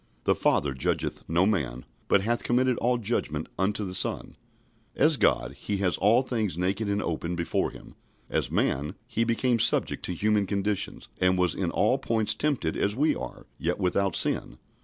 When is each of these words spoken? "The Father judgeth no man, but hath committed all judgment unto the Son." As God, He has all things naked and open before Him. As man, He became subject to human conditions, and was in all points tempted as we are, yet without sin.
"The 0.23 0.33
Father 0.33 0.73
judgeth 0.73 1.23
no 1.29 1.45
man, 1.45 1.85
but 2.07 2.23
hath 2.23 2.41
committed 2.43 2.75
all 2.79 2.97
judgment 2.97 3.47
unto 3.59 3.85
the 3.85 3.93
Son." 3.93 4.35
As 4.95 5.15
God, 5.15 5.53
He 5.53 5.77
has 5.77 5.95
all 5.97 6.23
things 6.23 6.57
naked 6.57 6.89
and 6.89 7.03
open 7.03 7.35
before 7.35 7.69
Him. 7.69 7.93
As 8.27 8.49
man, 8.49 8.95
He 9.05 9.23
became 9.23 9.59
subject 9.59 10.03
to 10.05 10.13
human 10.15 10.47
conditions, 10.47 11.07
and 11.19 11.37
was 11.37 11.53
in 11.53 11.69
all 11.69 11.99
points 11.99 12.33
tempted 12.33 12.75
as 12.75 12.95
we 12.95 13.13
are, 13.15 13.45
yet 13.59 13.77
without 13.77 14.15
sin. 14.15 14.57